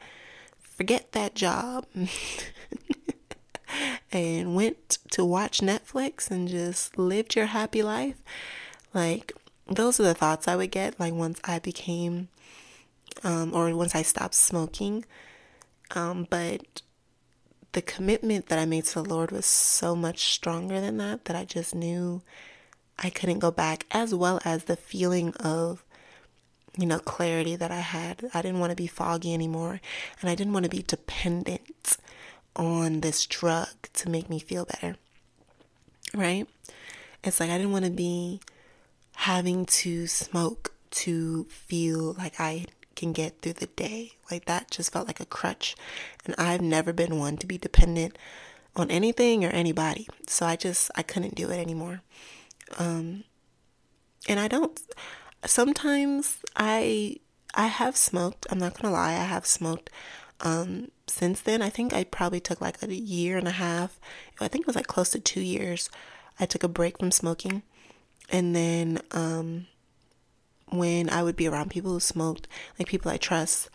forget 0.60 1.12
that 1.12 1.34
job 1.34 1.86
and 4.12 4.54
went 4.54 4.98
to 5.12 5.24
watch 5.24 5.60
Netflix 5.60 6.30
and 6.30 6.46
just 6.46 6.98
lived 6.98 7.34
your 7.34 7.46
happy 7.46 7.82
life? 7.82 8.16
Like, 8.92 9.32
those 9.66 9.98
are 9.98 10.04
the 10.04 10.12
thoughts 10.12 10.46
I 10.46 10.56
would 10.56 10.70
get, 10.70 11.00
like, 11.00 11.14
once 11.14 11.40
I 11.44 11.58
became, 11.58 12.28
um, 13.22 13.54
or 13.54 13.74
once 13.74 13.94
I 13.94 14.02
stopped 14.02 14.34
smoking. 14.34 15.06
Um, 15.92 16.26
but 16.28 16.82
the 17.74 17.82
commitment 17.82 18.46
that 18.46 18.58
I 18.58 18.64
made 18.64 18.84
to 18.86 19.02
the 19.02 19.08
Lord 19.08 19.30
was 19.30 19.44
so 19.44 19.94
much 19.94 20.32
stronger 20.32 20.80
than 20.80 20.96
that 20.98 21.26
that 21.26 21.36
I 21.36 21.44
just 21.44 21.74
knew 21.74 22.22
I 22.98 23.10
couldn't 23.10 23.40
go 23.40 23.50
back, 23.50 23.84
as 23.90 24.14
well 24.14 24.40
as 24.44 24.64
the 24.64 24.76
feeling 24.76 25.34
of, 25.34 25.84
you 26.78 26.86
know, 26.86 27.00
clarity 27.00 27.56
that 27.56 27.72
I 27.72 27.80
had. 27.80 28.30
I 28.32 28.42
didn't 28.42 28.60
want 28.60 28.70
to 28.70 28.76
be 28.76 28.86
foggy 28.86 29.34
anymore, 29.34 29.80
and 30.20 30.30
I 30.30 30.36
didn't 30.36 30.52
want 30.52 30.64
to 30.64 30.70
be 30.70 30.82
dependent 30.82 31.96
on 32.54 33.00
this 33.00 33.26
drug 33.26 33.68
to 33.94 34.08
make 34.08 34.30
me 34.30 34.38
feel 34.38 34.64
better. 34.64 34.96
Right? 36.14 36.46
It's 37.24 37.40
like 37.40 37.50
I 37.50 37.58
didn't 37.58 37.72
want 37.72 37.86
to 37.86 37.90
be 37.90 38.40
having 39.16 39.66
to 39.66 40.06
smoke 40.06 40.72
to 40.90 41.44
feel 41.44 42.12
like 42.12 42.38
I 42.38 42.66
can 42.94 43.12
get 43.12 43.40
through 43.40 43.54
the 43.54 43.66
day. 43.66 44.12
Like 44.30 44.46
that 44.46 44.70
just 44.70 44.92
felt 44.92 45.06
like 45.06 45.20
a 45.20 45.26
crutch. 45.26 45.76
And 46.24 46.34
I've 46.38 46.62
never 46.62 46.92
been 46.92 47.18
one 47.18 47.36
to 47.38 47.46
be 47.46 47.58
dependent 47.58 48.16
on 48.76 48.90
anything 48.90 49.44
or 49.44 49.50
anybody. 49.50 50.08
So 50.26 50.46
I 50.46 50.56
just 50.56 50.90
I 50.94 51.02
couldn't 51.02 51.34
do 51.34 51.50
it 51.50 51.58
anymore. 51.58 52.02
Um 52.78 53.24
and 54.28 54.40
I 54.40 54.48
don't 54.48 54.80
sometimes 55.44 56.38
I 56.56 57.16
I 57.54 57.66
have 57.66 57.96
smoked. 57.96 58.46
I'm 58.50 58.58
not 58.58 58.74
to 58.76 58.90
lie. 58.90 59.12
I 59.12 59.24
have 59.24 59.46
smoked 59.46 59.90
um 60.40 60.90
since 61.06 61.40
then. 61.40 61.62
I 61.62 61.70
think 61.70 61.92
I 61.92 62.04
probably 62.04 62.40
took 62.40 62.60
like 62.60 62.82
a 62.82 62.92
year 62.94 63.38
and 63.38 63.48
a 63.48 63.52
half. 63.52 64.00
I 64.40 64.48
think 64.48 64.62
it 64.62 64.66
was 64.66 64.76
like 64.76 64.86
close 64.86 65.10
to 65.10 65.20
2 65.20 65.40
years. 65.40 65.90
I 66.40 66.46
took 66.46 66.64
a 66.64 66.68
break 66.68 66.98
from 66.98 67.10
smoking. 67.12 67.62
And 68.30 68.56
then 68.56 69.00
um 69.12 69.66
when 70.70 71.10
I 71.10 71.22
would 71.22 71.36
be 71.36 71.46
around 71.46 71.70
people 71.70 71.92
who 71.92 72.00
smoked, 72.00 72.48
like 72.78 72.88
people 72.88 73.10
I 73.10 73.16
trust, 73.16 73.68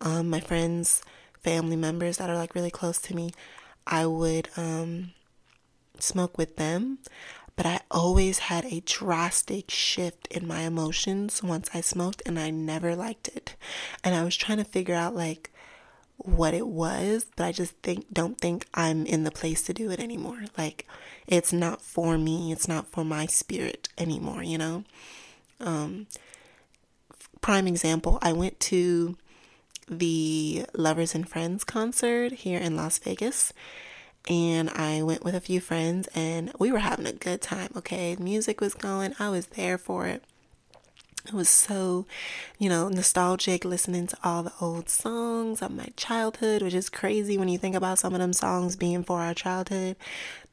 um, 0.00 0.30
my 0.30 0.40
friends, 0.40 1.02
family 1.40 1.76
members 1.76 2.18
that 2.18 2.30
are 2.30 2.36
like 2.36 2.54
really 2.54 2.70
close 2.70 2.98
to 2.98 3.14
me, 3.14 3.32
I 3.86 4.06
would 4.06 4.48
um, 4.56 5.12
smoke 5.98 6.38
with 6.38 6.56
them. 6.56 6.98
But 7.54 7.64
I 7.64 7.80
always 7.90 8.38
had 8.40 8.66
a 8.66 8.82
drastic 8.84 9.70
shift 9.70 10.28
in 10.28 10.46
my 10.46 10.60
emotions 10.60 11.42
once 11.42 11.70
I 11.72 11.80
smoked, 11.80 12.22
and 12.26 12.38
I 12.38 12.50
never 12.50 12.94
liked 12.94 13.28
it. 13.28 13.56
And 14.04 14.14
I 14.14 14.24
was 14.24 14.36
trying 14.36 14.58
to 14.58 14.64
figure 14.64 14.94
out 14.94 15.14
like 15.14 15.50
what 16.18 16.54
it 16.54 16.66
was, 16.66 17.26
but 17.36 17.44
I 17.44 17.52
just 17.52 17.72
think 17.82 18.12
don't 18.12 18.38
think 18.38 18.66
I'm 18.74 19.06
in 19.06 19.24
the 19.24 19.30
place 19.30 19.62
to 19.62 19.74
do 19.74 19.90
it 19.90 20.00
anymore. 20.00 20.44
Like 20.56 20.86
it's 21.26 21.52
not 21.52 21.82
for 21.82 22.18
me, 22.18 22.52
it's 22.52 22.68
not 22.68 22.88
for 22.88 23.04
my 23.04 23.26
spirit 23.26 23.88
anymore, 23.98 24.42
you 24.42 24.58
know? 24.58 24.84
Um 25.60 26.06
prime 27.40 27.66
example, 27.66 28.18
I 28.22 28.32
went 28.32 28.58
to 28.60 29.16
the 29.88 30.66
Lovers 30.74 31.14
and 31.14 31.28
Friends 31.28 31.64
concert 31.64 32.32
here 32.32 32.58
in 32.58 32.76
Las 32.76 32.98
Vegas. 32.98 33.52
And 34.28 34.70
I 34.70 35.02
went 35.02 35.22
with 35.22 35.36
a 35.36 35.40
few 35.40 35.60
friends 35.60 36.08
and 36.12 36.52
we 36.58 36.72
were 36.72 36.80
having 36.80 37.06
a 37.06 37.12
good 37.12 37.40
time, 37.40 37.70
okay? 37.76 38.16
Music 38.18 38.60
was 38.60 38.74
going, 38.74 39.14
I 39.20 39.28
was 39.28 39.46
there 39.48 39.78
for 39.78 40.06
it. 40.06 40.24
It 41.26 41.32
was 41.32 41.48
so, 41.48 42.06
you 42.58 42.68
know, 42.68 42.88
nostalgic 42.88 43.64
listening 43.64 44.06
to 44.08 44.16
all 44.22 44.42
the 44.42 44.52
old 44.60 44.88
songs 44.88 45.62
of 45.62 45.72
my 45.72 45.88
childhood, 45.96 46.62
which 46.62 46.74
is 46.74 46.88
crazy 46.88 47.36
when 47.38 47.48
you 47.48 47.58
think 47.58 47.74
about 47.74 47.98
some 47.98 48.14
of 48.14 48.20
them 48.20 48.32
songs 48.32 48.76
being 48.76 49.02
for 49.02 49.20
our 49.20 49.34
childhood. 49.34 49.96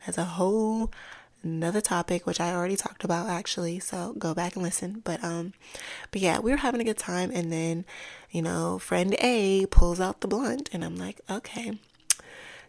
That's 0.06 0.18
a 0.18 0.26
whole 0.26 0.92
another 1.44 1.82
topic 1.82 2.26
which 2.26 2.40
I 2.40 2.54
already 2.54 2.76
talked 2.76 3.04
about 3.04 3.28
actually, 3.28 3.80
so 3.80 4.16
go 4.18 4.34
back 4.34 4.56
and 4.56 4.64
listen. 4.64 5.02
But 5.04 5.24
um 5.24 5.54
but 6.12 6.22
yeah, 6.22 6.40
we 6.40 6.52
were 6.52 6.58
having 6.58 6.82
a 6.82 6.86
good 6.86 6.98
time 6.98 7.32
and 7.34 7.52
then, 7.52 7.86
you 8.32 8.42
know, 8.42 8.80
friend 8.80 9.16
A 9.20 9.66
pulls 9.68 10.00
out 10.00 10.22
the 10.22 10.28
blunt 10.28 10.70
and 10.74 10.84
I'm 10.84 10.96
like, 10.96 11.22
"Okay. 11.30 11.78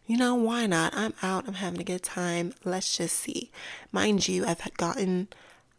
You 0.07 0.19
know, 0.19 0.35
why 0.35 0.66
not? 0.66 0.95
I'm 0.95 1.14
out. 1.23 1.49
I'm 1.49 1.54
having 1.54 1.81
a 1.81 1.85
good 1.85 2.02
time. 2.02 2.52
Let's 2.64 2.97
just 2.97 3.16
see." 3.19 3.50
Mind 3.93 4.28
you, 4.28 4.45
I've 4.45 4.61
gotten 4.76 5.28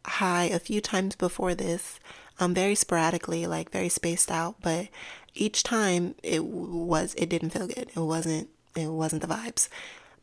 high 0.06 0.46
a 0.46 0.60
few 0.60 0.82
times 0.82 1.16
before 1.16 1.56
this. 1.56 2.00
Um 2.40 2.54
very 2.54 2.75
sporadically, 2.75 3.46
like 3.48 3.72
very 3.72 3.90
spaced 3.90 4.32
out, 4.32 4.56
but 4.62 4.88
each 5.34 5.64
time 5.64 6.16
it 6.24 6.44
was 6.46 7.14
it 7.18 7.30
didn't 7.30 7.52
feel 7.52 7.68
good. 7.68 7.92
It 7.96 8.00
wasn't 8.00 8.50
it 8.75 8.90
wasn't 8.90 9.22
the 9.22 9.28
vibes. 9.28 9.70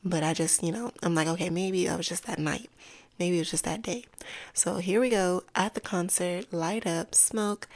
But 0.04 0.22
I 0.22 0.34
just, 0.34 0.62
you 0.62 0.72
know, 0.72 0.92
I'm 1.02 1.14
like, 1.14 1.28
okay, 1.28 1.50
maybe 1.50 1.86
that 1.86 1.96
was 1.96 2.08
just 2.08 2.26
that 2.26 2.38
night. 2.38 2.70
Maybe 3.18 3.36
it 3.36 3.40
was 3.40 3.50
just 3.50 3.64
that 3.64 3.82
day. 3.82 4.04
So 4.52 4.76
here 4.76 5.00
we 5.00 5.10
go 5.10 5.44
at 5.54 5.74
the 5.74 5.80
concert, 5.80 6.52
light 6.52 6.86
up, 6.86 7.14
smoke, 7.14 7.68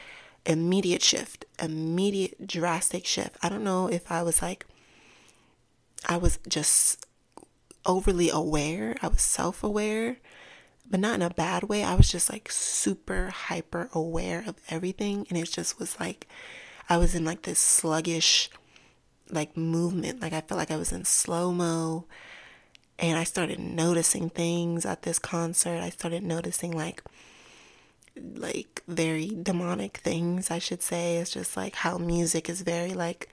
immediate 0.45 1.03
shift, 1.03 1.45
immediate 1.63 2.47
drastic 2.47 3.07
shift. 3.07 3.37
I 3.43 3.49
don't 3.49 3.65
know 3.65 3.89
if 3.89 4.11
I 4.11 4.23
was 4.23 4.43
like, 4.43 4.67
I 6.09 6.17
was 6.17 6.39
just 6.49 7.07
overly 7.85 8.31
aware, 8.31 8.97
I 9.03 9.09
was 9.09 9.23
self 9.23 9.63
aware, 9.63 10.17
but 10.89 11.01
not 11.01 11.17
in 11.17 11.23
a 11.23 11.31
bad 11.31 11.65
way. 11.65 11.83
I 11.83 11.95
was 11.95 12.11
just 12.11 12.31
like 12.31 12.51
super 12.51 13.31
hyper 13.31 13.89
aware 13.93 14.45
of 14.47 14.57
everything. 14.69 15.27
And 15.29 15.39
it 15.39 15.51
just 15.51 15.79
was 15.79 15.99
like, 15.99 16.27
I 16.89 16.97
was 16.97 17.15
in 17.15 17.25
like 17.25 17.43
this 17.43 17.59
sluggish, 17.59 18.51
like 19.31 19.57
movement. 19.57 20.21
Like 20.21 20.33
I 20.33 20.41
felt 20.41 20.59
like 20.59 20.71
I 20.71 20.77
was 20.77 20.93
in 20.93 21.05
slow 21.05 21.53
mo. 21.53 22.05
And 22.99 23.19
I 23.19 23.25
started 23.25 23.59
noticing 23.59 24.31
things 24.31 24.87
at 24.87 25.03
this 25.03 25.19
concert. 25.19 25.81
I 25.83 25.91
started 25.91 26.23
noticing 26.23 26.73
like, 26.73 27.03
like 28.17 28.83
very 28.89 29.37
demonic 29.43 29.99
things, 29.99 30.51
I 30.51 30.59
should 30.59 30.83
say. 30.83 31.19
It's 31.19 31.31
just 31.31 31.57
like 31.57 31.75
how 31.75 31.99
music 31.99 32.49
is 32.49 32.63
very 32.63 32.95
like, 32.95 33.29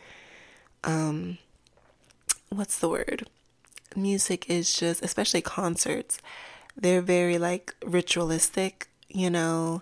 um, 0.83 1.38
what's 2.50 2.77
the 2.79 2.89
word? 2.89 3.29
Music 3.95 4.50
is 4.50 4.73
just, 4.73 5.01
especially 5.01 5.41
concerts, 5.41 6.19
they're 6.75 7.01
very 7.01 7.38
like 7.38 7.73
ritualistic, 7.85 8.89
you 9.07 9.29
know, 9.29 9.81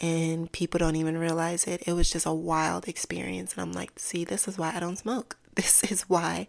and 0.00 0.52
people 0.52 0.78
don't 0.78 0.96
even 0.96 1.18
realize 1.18 1.66
it. 1.66 1.82
It 1.86 1.94
was 1.94 2.10
just 2.10 2.26
a 2.26 2.32
wild 2.32 2.86
experience. 2.86 3.54
And 3.54 3.62
I'm 3.62 3.72
like, 3.72 3.98
see, 3.98 4.24
this 4.24 4.46
is 4.46 4.58
why 4.58 4.72
I 4.76 4.80
don't 4.80 4.98
smoke. 4.98 5.37
This 5.58 5.82
is 5.82 6.02
why 6.02 6.46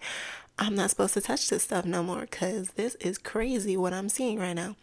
I'm 0.60 0.76
not 0.76 0.92
supposed 0.92 1.16
to 1.16 1.22
touch 1.22 1.50
this 1.50 1.64
stuff 1.64 1.84
no 1.84 2.04
more 2.04 2.22
because 2.22 2.70
this 2.76 2.94
is 2.96 3.18
crazy 3.18 3.76
what 3.76 3.92
I'm 3.92 4.08
seeing 4.08 4.38
right 4.38 4.54
now. 4.54 4.76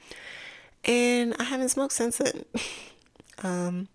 And 0.84 1.36
I 1.38 1.44
haven't 1.44 1.68
smoked 1.68 1.92
since 1.92 2.18
then. 2.18 2.44
um, 3.44 3.88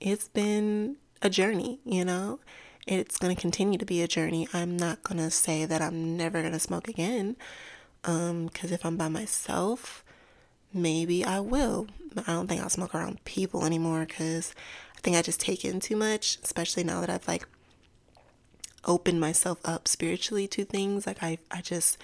it's 0.00 0.28
been 0.28 0.96
a 1.22 1.30
journey, 1.30 1.80
you 1.82 2.04
know? 2.04 2.40
It's 2.86 3.16
going 3.16 3.34
to 3.34 3.40
continue 3.40 3.78
to 3.78 3.86
be 3.86 4.02
a 4.02 4.06
journey. 4.06 4.46
I'm 4.52 4.76
not 4.76 5.02
going 5.02 5.16
to 5.16 5.30
say 5.30 5.64
that 5.64 5.80
I'm 5.80 6.14
never 6.14 6.42
going 6.42 6.52
to 6.52 6.60
smoke 6.60 6.86
again. 6.86 7.36
Um, 8.04 8.50
cuz 8.50 8.70
if 8.70 8.84
I'm 8.84 8.98
by 8.98 9.08
myself, 9.08 10.04
maybe 10.74 11.24
I 11.24 11.40
will. 11.40 11.86
I 12.18 12.34
don't 12.34 12.48
think 12.48 12.60
I'll 12.60 12.68
smoke 12.68 12.94
around 12.94 13.24
people 13.24 13.64
anymore 13.64 14.04
cuz 14.04 14.52
I 14.94 15.00
think 15.00 15.16
I 15.16 15.22
just 15.22 15.40
take 15.40 15.64
in 15.64 15.80
too 15.80 15.96
much, 15.96 16.36
especially 16.42 16.84
now 16.84 17.00
that 17.00 17.08
I've 17.08 17.26
like 17.26 17.48
opened 18.84 19.20
myself 19.20 19.58
up 19.64 19.88
spiritually 19.88 20.46
to 20.48 20.64
things. 20.64 21.06
Like 21.06 21.22
I 21.22 21.38
I 21.50 21.60
just 21.60 21.98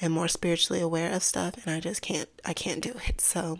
am 0.00 0.12
more 0.12 0.28
spiritually 0.28 0.80
aware 0.80 1.12
of 1.12 1.22
stuff 1.22 1.64
and 1.64 1.74
I 1.74 1.80
just 1.80 2.02
can't 2.02 2.28
I 2.44 2.52
can't 2.52 2.80
do 2.80 2.94
it. 3.08 3.20
So 3.20 3.58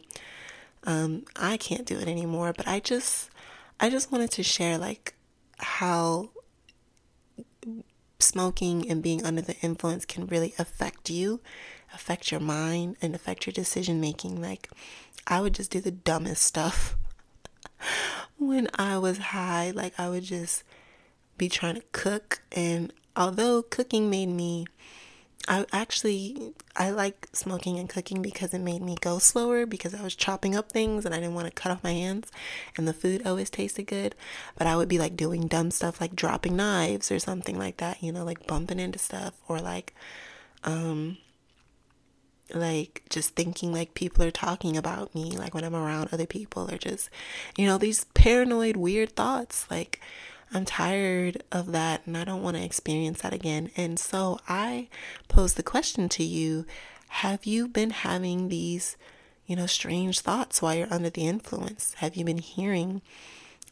um 0.84 1.24
I 1.36 1.56
can't 1.56 1.86
do 1.86 1.98
it 1.98 2.08
anymore, 2.08 2.52
but 2.56 2.68
I 2.68 2.80
just 2.80 3.30
I 3.80 3.90
just 3.90 4.12
wanted 4.12 4.30
to 4.32 4.42
share 4.42 4.78
like 4.78 5.14
how 5.58 6.30
smoking 8.18 8.90
and 8.90 9.02
being 9.02 9.24
under 9.24 9.42
the 9.42 9.56
influence 9.60 10.04
can 10.04 10.26
really 10.26 10.54
affect 10.58 11.10
you, 11.10 11.40
affect 11.92 12.30
your 12.30 12.40
mind, 12.40 12.96
and 13.00 13.14
affect 13.14 13.46
your 13.46 13.52
decision 13.52 14.00
making. 14.00 14.40
Like, 14.40 14.68
I 15.26 15.40
would 15.40 15.54
just 15.54 15.70
do 15.70 15.80
the 15.80 15.90
dumbest 15.90 16.42
stuff 16.42 16.96
when 18.38 18.68
I 18.74 18.98
was 18.98 19.18
high. 19.18 19.70
Like, 19.70 19.98
I 19.98 20.08
would 20.08 20.24
just 20.24 20.64
be 21.36 21.48
trying 21.48 21.76
to 21.76 21.84
cook, 21.92 22.42
and 22.52 22.92
although 23.16 23.62
cooking 23.62 24.10
made 24.10 24.28
me 24.28 24.66
I 25.46 25.66
actually 25.72 26.54
I 26.74 26.90
like 26.90 27.28
smoking 27.32 27.78
and 27.78 27.88
cooking 27.88 28.22
because 28.22 28.54
it 28.54 28.60
made 28.60 28.80
me 28.80 28.96
go 29.00 29.18
slower 29.18 29.66
because 29.66 29.94
I 29.94 30.02
was 30.02 30.14
chopping 30.14 30.56
up 30.56 30.72
things 30.72 31.04
and 31.04 31.14
I 31.14 31.18
didn't 31.18 31.34
want 31.34 31.46
to 31.46 31.52
cut 31.52 31.70
off 31.70 31.84
my 31.84 31.92
hands 31.92 32.30
and 32.76 32.88
the 32.88 32.94
food 32.94 33.26
always 33.26 33.50
tasted 33.50 33.84
good. 33.84 34.14
But 34.56 34.66
I 34.66 34.76
would 34.76 34.88
be 34.88 34.98
like 34.98 35.16
doing 35.16 35.46
dumb 35.46 35.70
stuff 35.70 36.00
like 36.00 36.16
dropping 36.16 36.56
knives 36.56 37.12
or 37.12 37.18
something 37.18 37.58
like 37.58 37.76
that, 37.76 38.02
you 38.02 38.10
know, 38.10 38.24
like 38.24 38.46
bumping 38.46 38.80
into 38.80 38.98
stuff 38.98 39.34
or 39.46 39.60
like 39.60 39.94
um 40.62 41.18
like 42.54 43.02
just 43.10 43.34
thinking 43.34 43.72
like 43.72 43.94
people 43.94 44.24
are 44.24 44.30
talking 44.30 44.76
about 44.76 45.14
me 45.14 45.30
like 45.32 45.54
when 45.54 45.64
I'm 45.64 45.74
around 45.74 46.08
other 46.10 46.26
people 46.26 46.70
or 46.70 46.78
just 46.78 47.10
you 47.56 47.66
know 47.66 47.78
these 47.78 48.04
paranoid 48.14 48.76
weird 48.76 49.16
thoughts 49.16 49.66
like 49.70 50.00
I'm 50.54 50.64
tired 50.64 51.42
of 51.50 51.72
that 51.72 52.06
and 52.06 52.16
I 52.16 52.22
don't 52.22 52.42
want 52.42 52.56
to 52.56 52.62
experience 52.62 53.22
that 53.22 53.32
again. 53.32 53.72
And 53.76 53.98
so 53.98 54.38
I 54.48 54.88
pose 55.26 55.54
the 55.54 55.64
question 55.64 56.08
to 56.10 56.22
you 56.22 56.64
Have 57.08 57.44
you 57.44 57.66
been 57.66 57.90
having 57.90 58.48
these, 58.48 58.96
you 59.46 59.56
know, 59.56 59.66
strange 59.66 60.20
thoughts 60.20 60.62
while 60.62 60.76
you're 60.76 60.92
under 60.94 61.10
the 61.10 61.26
influence? 61.26 61.94
Have 61.94 62.14
you 62.14 62.24
been 62.24 62.38
hearing 62.38 63.02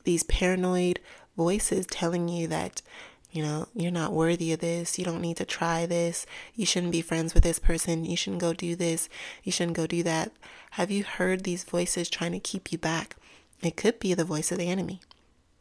these 0.02 0.24
paranoid 0.24 0.98
voices 1.36 1.86
telling 1.86 2.28
you 2.28 2.48
that, 2.48 2.82
you 3.30 3.44
know, 3.44 3.68
you're 3.74 3.92
not 3.92 4.12
worthy 4.12 4.52
of 4.52 4.58
this, 4.58 4.98
you 4.98 5.04
don't 5.04 5.20
need 5.20 5.36
to 5.36 5.44
try 5.44 5.86
this, 5.86 6.26
you 6.56 6.66
shouldn't 6.66 6.92
be 6.92 7.00
friends 7.00 7.32
with 7.32 7.44
this 7.44 7.60
person, 7.60 8.04
you 8.04 8.16
shouldn't 8.16 8.42
go 8.42 8.52
do 8.52 8.74
this, 8.74 9.08
you 9.44 9.52
shouldn't 9.52 9.76
go 9.76 9.86
do 9.86 10.02
that? 10.02 10.32
Have 10.72 10.90
you 10.90 11.04
heard 11.04 11.44
these 11.44 11.62
voices 11.62 12.10
trying 12.10 12.32
to 12.32 12.40
keep 12.40 12.72
you 12.72 12.78
back? 12.78 13.14
It 13.62 13.76
could 13.76 14.00
be 14.00 14.14
the 14.14 14.24
voice 14.24 14.50
of 14.50 14.58
the 14.58 14.68
enemy, 14.68 15.00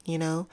you 0.04 0.18
know? 0.18 0.48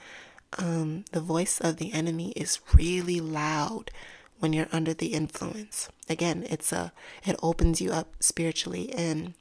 Um, 0.57 1.05
the 1.11 1.21
voice 1.21 1.59
of 1.59 1.77
the 1.77 1.93
enemy 1.93 2.31
is 2.31 2.59
really 2.73 3.19
loud 3.19 3.91
when 4.39 4.53
you're 4.53 4.67
under 4.71 4.93
the 4.93 5.13
influence. 5.13 5.89
Again, 6.09 6.45
it's 6.49 6.71
a 6.71 6.91
it 7.25 7.35
opens 7.43 7.81
you 7.81 7.91
up 7.91 8.15
spiritually 8.19 8.91
and 8.93 9.33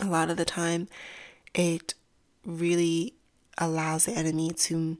a 0.00 0.06
lot 0.06 0.30
of 0.30 0.36
the 0.36 0.44
time 0.44 0.88
it 1.54 1.94
really 2.44 3.14
allows 3.58 4.04
the 4.04 4.12
enemy 4.12 4.50
to 4.50 4.98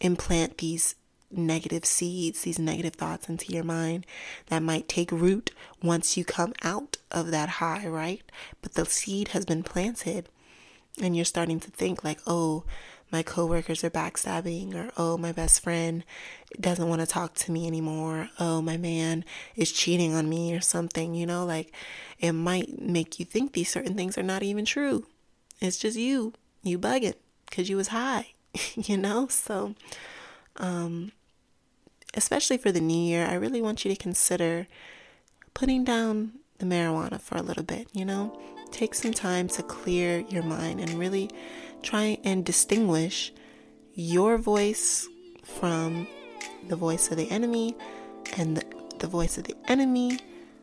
implant 0.00 0.58
these 0.58 0.94
negative 1.30 1.84
seeds, 1.84 2.42
these 2.42 2.58
negative 2.58 2.94
thoughts 2.94 3.28
into 3.28 3.52
your 3.52 3.64
mind 3.64 4.06
that 4.46 4.62
might 4.62 4.88
take 4.88 5.10
root 5.10 5.50
once 5.82 6.16
you 6.16 6.24
come 6.24 6.52
out 6.62 6.96
of 7.10 7.30
that 7.30 7.48
high, 7.48 7.86
right? 7.86 8.22
But 8.62 8.74
the 8.74 8.86
seed 8.86 9.28
has 9.28 9.44
been 9.44 9.62
planted 9.62 10.28
and 11.00 11.14
you're 11.16 11.24
starting 11.24 11.60
to 11.60 11.70
think 11.70 12.02
like, 12.04 12.20
"Oh, 12.26 12.64
my 13.10 13.22
coworkers 13.22 13.82
are 13.82 13.90
backstabbing 13.90 14.74
or 14.74 14.90
oh 14.96 15.16
my 15.16 15.32
best 15.32 15.62
friend 15.62 16.04
doesn't 16.60 16.88
want 16.88 17.00
to 17.00 17.06
talk 17.06 17.34
to 17.34 17.52
me 17.52 17.66
anymore. 17.66 18.28
Oh 18.38 18.60
my 18.60 18.76
man 18.76 19.24
is 19.56 19.72
cheating 19.72 20.14
on 20.14 20.28
me 20.28 20.54
or 20.54 20.60
something 20.60 21.14
you 21.14 21.26
know? 21.26 21.44
Like 21.44 21.72
it 22.18 22.32
might 22.32 22.80
make 22.80 23.18
you 23.18 23.24
think 23.24 23.52
these 23.52 23.70
certain 23.70 23.94
things 23.94 24.18
are 24.18 24.22
not 24.22 24.42
even 24.42 24.64
true. 24.64 25.06
It's 25.60 25.78
just 25.78 25.96
you. 25.96 26.34
You 26.62 26.78
bugging 26.78 27.14
because 27.48 27.70
you 27.70 27.76
was 27.76 27.88
high 27.88 28.32
you 28.74 28.96
know? 28.96 29.26
So 29.28 29.74
um 30.56 31.12
especially 32.14 32.56
for 32.56 32.72
the 32.72 32.80
new 32.80 32.98
year 32.98 33.26
i 33.26 33.34
really 33.34 33.60
want 33.60 33.84
you 33.84 33.94
to 33.94 33.96
consider 33.96 34.66
putting 35.52 35.84
down 35.84 36.32
the 36.56 36.64
marijuana 36.64 37.20
for 37.20 37.36
a 37.36 37.42
little 37.42 37.62
bit 37.62 37.86
you 37.92 38.04
know? 38.04 38.38
Take 38.70 38.94
some 38.94 39.12
time 39.14 39.48
to 39.48 39.62
clear 39.62 40.20
your 40.28 40.42
mind 40.42 40.80
and 40.80 40.90
really 40.94 41.30
try 41.82 42.18
and 42.24 42.44
distinguish 42.44 43.32
your 43.94 44.38
voice 44.38 45.08
from 45.44 46.06
the 46.68 46.76
voice 46.76 47.10
of 47.10 47.16
the 47.16 47.30
enemy 47.30 47.76
and 48.36 48.56
the, 48.56 48.64
the 48.98 49.06
voice 49.06 49.38
of 49.38 49.44
the 49.44 49.56
enemy 49.66 50.18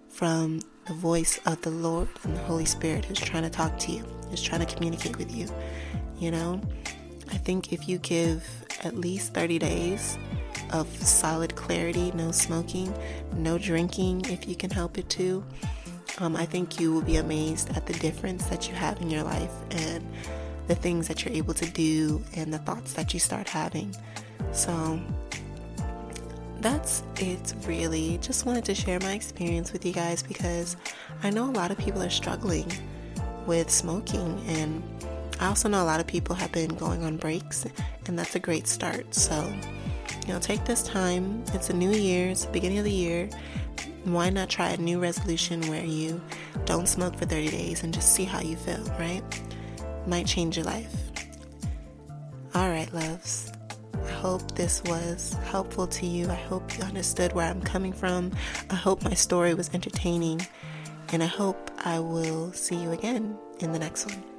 from 0.09 0.61
the 0.87 0.93
voice 0.93 1.39
of 1.45 1.61
the 1.61 1.69
Lord 1.69 2.07
and 2.23 2.35
the 2.35 2.41
Holy 2.41 2.65
Spirit 2.65 3.05
who's 3.05 3.19
trying 3.19 3.43
to 3.43 3.49
talk 3.49 3.77
to 3.79 3.91
you, 3.91 4.03
who's 4.29 4.41
trying 4.41 4.65
to 4.65 4.73
communicate 4.73 5.17
with 5.17 5.35
you. 5.35 5.47
You 6.17 6.31
know, 6.31 6.61
I 7.31 7.37
think 7.37 7.73
if 7.73 7.89
you 7.89 7.97
give 7.97 8.47
at 8.83 8.95
least 8.95 9.33
30 9.33 9.59
days 9.59 10.17
of 10.71 10.87
solid 11.03 11.55
clarity, 11.55 12.11
no 12.13 12.31
smoking, 12.31 12.93
no 13.35 13.57
drinking 13.57 14.25
if 14.29 14.47
you 14.47 14.55
can 14.55 14.69
help 14.69 14.97
it 14.97 15.09
too, 15.09 15.43
um, 16.19 16.35
I 16.35 16.45
think 16.45 16.79
you 16.79 16.93
will 16.93 17.01
be 17.01 17.17
amazed 17.17 17.75
at 17.75 17.85
the 17.85 17.93
difference 17.93 18.45
that 18.45 18.69
you 18.69 18.75
have 18.75 19.01
in 19.01 19.09
your 19.09 19.23
life 19.23 19.51
and 19.71 20.05
the 20.67 20.75
things 20.75 21.07
that 21.07 21.23
you're 21.23 21.33
able 21.33 21.53
to 21.53 21.69
do 21.71 22.23
and 22.35 22.53
the 22.53 22.59
thoughts 22.59 22.93
that 22.93 23.13
you 23.13 23.19
start 23.19 23.47
having. 23.47 23.95
So 24.51 24.99
that's 26.59 27.03
it, 27.17 27.53
really. 27.67 28.17
Just 28.19 28.45
wanted 28.45 28.65
to 28.65 28.75
share 28.75 28.99
my 29.01 29.13
experience 29.13 29.71
with 29.71 29.85
you 29.85 29.93
guys 29.93 30.23
because 30.23 30.77
I 31.23 31.29
know 31.29 31.45
a 31.45 31.51
lot 31.51 31.71
of 31.71 31.77
people 31.77 32.01
are 32.01 32.09
struggling 32.09 32.71
with 33.45 33.69
smoking, 33.69 34.41
and 34.47 34.81
I 35.39 35.47
also 35.47 35.69
know 35.69 35.83
a 35.83 35.85
lot 35.85 35.99
of 35.99 36.07
people 36.07 36.35
have 36.35 36.51
been 36.51 36.73
going 36.75 37.03
on 37.03 37.17
breaks, 37.17 37.65
and 38.07 38.17
that's 38.17 38.35
a 38.35 38.39
great 38.39 38.67
start. 38.67 39.13
So, 39.13 39.53
you 40.25 40.33
know, 40.33 40.39
take 40.39 40.65
this 40.65 40.81
time. 40.81 41.43
It's 41.53 41.69
a 41.69 41.73
new 41.73 41.91
year, 41.91 42.29
it's 42.29 42.45
the 42.45 42.51
beginning 42.51 42.79
of 42.79 42.85
the 42.85 42.91
year. 42.91 43.29
Why 44.05 44.29
not 44.29 44.49
try 44.49 44.69
a 44.69 44.77
new 44.77 44.99
resolution 44.99 45.61
where 45.67 45.83
you 45.83 46.21
don't 46.65 46.87
smoke 46.87 47.17
for 47.17 47.25
30 47.25 47.49
days 47.49 47.83
and 47.83 47.93
just 47.93 48.13
see 48.13 48.23
how 48.23 48.39
you 48.39 48.55
feel, 48.55 48.83
right? 48.99 49.23
Might 50.07 50.27
change 50.27 50.57
your 50.57 50.65
life. 50.65 50.95
All 52.53 52.69
right, 52.69 52.91
loves. 52.93 53.51
I 53.93 54.11
hope 54.11 54.55
this 54.55 54.81
was 54.83 55.33
helpful 55.45 55.87
to 55.87 56.05
you. 56.05 56.29
I 56.29 56.35
hope 56.35 56.77
you 56.77 56.83
understood 56.83 57.33
where 57.33 57.49
I'm 57.49 57.61
coming 57.61 57.93
from. 57.93 58.31
I 58.69 58.75
hope 58.75 59.03
my 59.03 59.13
story 59.13 59.53
was 59.53 59.73
entertaining. 59.73 60.45
And 61.09 61.21
I 61.21 61.27
hope 61.27 61.71
I 61.83 61.99
will 61.99 62.51
see 62.53 62.75
you 62.75 62.91
again 62.91 63.37
in 63.59 63.71
the 63.71 63.79
next 63.79 64.05
one. 64.05 64.34